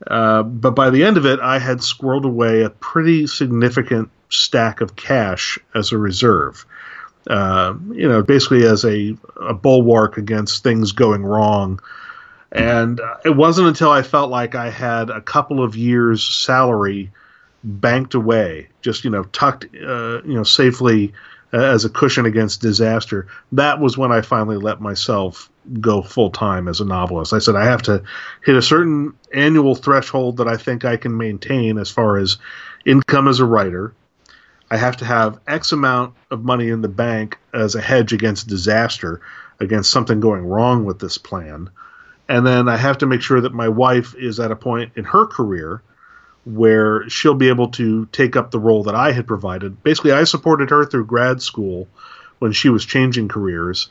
[0.08, 4.82] Uh, but by the end of it, I had squirreled away a pretty significant stack
[4.82, 6.66] of cash as a reserve.
[7.28, 11.80] Uh, you know, basically as a, a bulwark against things going wrong.
[12.52, 17.12] And it wasn't until I felt like I had a couple of years' salary
[17.64, 21.14] banked away, just you know, tucked, uh, you know, safely
[21.54, 23.28] as a cushion against disaster.
[23.52, 27.32] That was when I finally let myself go full time as a novelist.
[27.32, 28.04] I said I have to
[28.44, 32.38] hit a certain annual threshold that I think I can maintain as far as
[32.86, 33.94] income as a writer.
[34.72, 38.48] I have to have X amount of money in the bank as a hedge against
[38.48, 39.22] disaster,
[39.60, 41.70] against something going wrong with this plan.
[42.28, 45.04] And then I have to make sure that my wife is at a point in
[45.04, 45.84] her career
[46.46, 49.82] where she'll be able to take up the role that I had provided.
[49.84, 51.88] Basically, I supported her through grad school
[52.40, 53.88] when she was changing careers.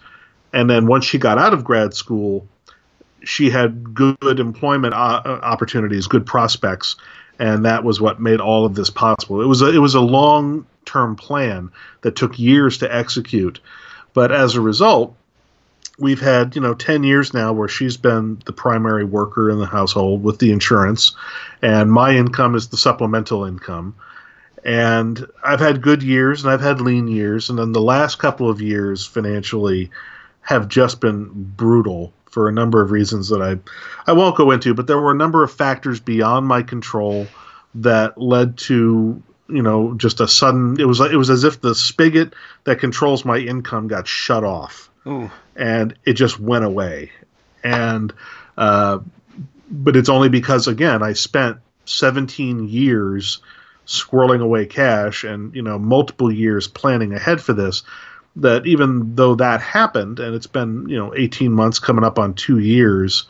[0.53, 2.47] And then once she got out of grad school,
[3.25, 6.97] she had good employment uh, opportunities, good prospects,
[7.39, 9.41] and that was what made all of this possible.
[9.41, 11.71] It was a, it was a long term plan
[12.03, 13.61] that took years to execute,
[14.13, 15.17] but as a result,
[16.03, 19.67] we've had you know 10 years now where she's been the primary worker in the
[19.67, 21.17] household with the insurance
[21.63, 23.95] and my income is the supplemental income
[24.65, 28.51] and i've had good years and i've had lean years and then the last couple
[28.51, 29.91] of years financially
[30.43, 33.59] have just been brutal for a number of reasons that I
[34.11, 34.75] I won't go into.
[34.75, 37.27] But there were a number of factors beyond my control
[37.77, 40.81] that led to you know just a sudden.
[40.81, 42.35] It was it was as if the spigot
[42.65, 45.31] that controls my income got shut off, Ooh.
[45.57, 47.13] and it just went away.
[47.65, 48.13] And
[48.57, 49.01] uh,
[49.71, 53.41] but it's only because again I spent 17 years
[53.87, 57.83] squirreling away cash and you know multiple years planning ahead for this
[58.37, 62.35] that even though that happened and it's been you know 18 months coming up on
[62.35, 63.25] two years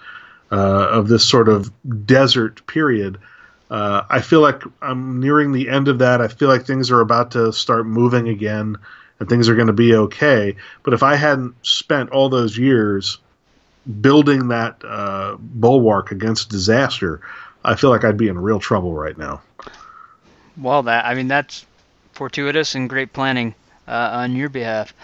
[0.53, 1.73] uh, of this sort of
[2.07, 3.19] desert period
[3.71, 7.01] uh, i feel like i'm nearing the end of that i feel like things are
[7.01, 8.77] about to start moving again
[9.23, 13.19] and things are going to be okay but if i hadn't spent all those years
[14.01, 17.21] building that uh, bulwark against disaster
[17.65, 19.41] i feel like i'd be in real trouble right now
[20.57, 21.65] Well, that I mean that's
[22.13, 23.55] fortuitous and great planning
[23.89, 24.95] uh, on your behalf.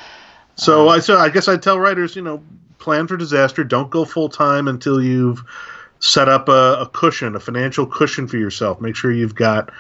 [0.57, 2.43] So I so I guess I'd tell writers, you know,
[2.79, 3.65] plan for disaster.
[3.65, 5.43] Don't go full time until you've
[6.01, 8.81] set up a, a, cushion, a financial cushion for yourself.
[8.81, 9.71] Make sure you've got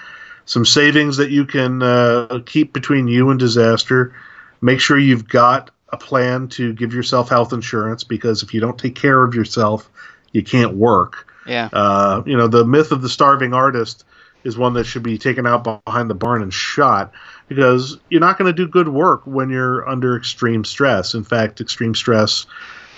[0.47, 4.15] some savings that you can uh, keep between you and disaster.
[4.61, 8.79] Make sure you've got a plan to give yourself health insurance because if you don't
[8.79, 9.91] take care of yourself,
[10.33, 11.33] you can't work.
[11.47, 11.69] Yeah.
[11.73, 14.05] Uh, you know, the myth of the starving artist
[14.45, 17.13] is one that should be taken out behind the barn and shot
[17.49, 21.15] because you're not going to do good work when you're under extreme stress.
[21.15, 22.47] In fact, extreme stress,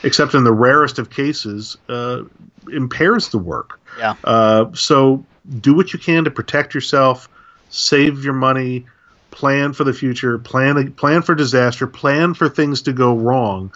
[0.02, 2.22] except in the rarest of cases, uh,
[2.70, 3.80] impairs the work.
[3.98, 4.14] Yeah.
[4.24, 5.24] Uh, so
[5.60, 7.28] do what you can to protect yourself,
[7.70, 8.86] save your money,
[9.30, 13.72] plan for the future, plan plan for disaster, plan for things to go wrong,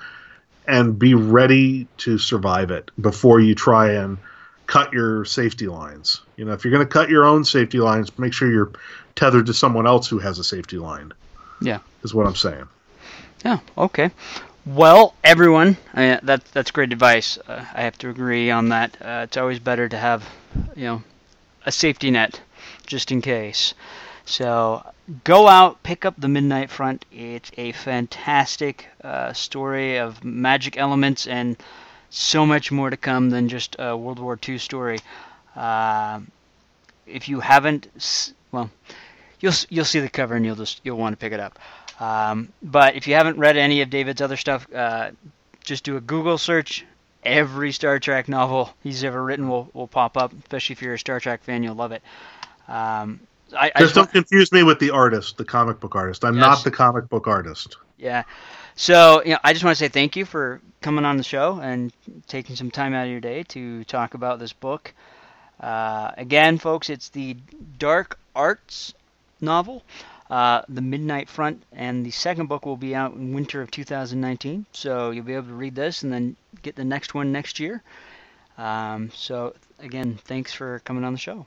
[0.67, 4.19] and be ready to survive it before you try and
[4.67, 6.23] cut your safety lines.
[6.37, 8.73] You know, if you're going to cut your own safety lines, make sure you're
[9.15, 11.13] tethered to someone else who has a safety line.
[11.61, 12.67] Yeah, is what I'm saying.
[13.45, 13.61] Yeah.
[13.77, 14.11] Okay.
[14.67, 17.39] Well, everyone, I, that that's great advice.
[17.47, 18.97] Uh, I have to agree on that.
[19.01, 20.27] Uh, it's always better to have,
[20.75, 21.03] you know,
[21.67, 22.41] a safety net,
[22.87, 23.75] just in case.
[24.27, 24.85] So
[25.23, 27.05] go out, pick up the Midnight Front.
[27.13, 31.57] It's a fantastic uh, story of magic elements and
[32.11, 34.99] so much more to come than just a World War II story.
[35.55, 36.21] Uh,
[37.07, 37.89] if you haven't,
[38.51, 38.71] well,
[39.41, 41.59] you'll you'll see the cover and you'll just you'll want to pick it up.
[42.01, 45.11] Um, but if you haven't read any of David's other stuff, uh,
[45.63, 46.85] just do a Google search.
[47.25, 50.33] Every Star Trek novel he's ever written will, will pop up.
[50.33, 52.03] Especially if you're a Star Trek fan, you'll love it.
[52.69, 53.21] Um,
[53.55, 56.25] I, just, just don't confuse me with the artist, the comic book artist.
[56.25, 56.43] I'm yes.
[56.43, 57.77] not the comic book artist.
[57.99, 58.25] Yeah.
[58.77, 61.61] So you know, I just want to say thank you for coming on the show
[61.61, 61.93] and
[62.27, 64.93] taking some time out of your day to talk about this book.
[65.61, 67.37] Uh, again, folks, it's the
[67.79, 68.93] Dark Arts
[69.41, 69.83] novel,
[70.29, 74.67] uh, The Midnight Front, and the second book will be out in winter of 2019.
[74.73, 77.83] So you'll be able to read this and then get the next one next year.
[78.59, 81.47] Um, so again, thanks for coming on the show.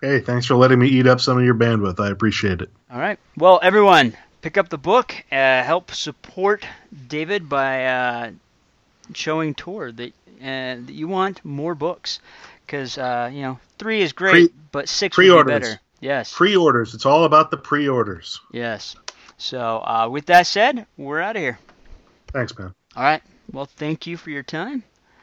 [0.00, 1.98] Hey, thanks for letting me eat up some of your bandwidth.
[2.00, 2.70] I appreciate it.
[2.90, 3.18] All right.
[3.36, 5.14] Well, everyone, pick up the book.
[5.32, 6.66] Uh, help support
[7.08, 8.30] David by uh,
[9.14, 12.20] showing Tor that, uh, that you want more books
[12.66, 15.80] because uh, you know three is great, Pre- but six would be better.
[16.00, 16.92] Yes, pre-orders.
[16.94, 18.40] It's all about the pre-orders.
[18.52, 18.96] Yes.
[19.38, 21.58] So uh, with that said, we're out of here.
[22.32, 22.74] Thanks, man.
[22.94, 23.22] All right.
[23.52, 24.82] Well, thank you for your time.